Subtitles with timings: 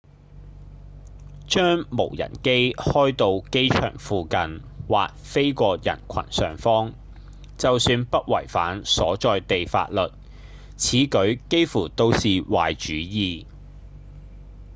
[1.45, 6.93] 將無人機開到機場附近或飛過人群上方
[7.59, 10.11] 就算不違反所在地法律
[10.75, 13.45] 此舉幾乎都是壞主意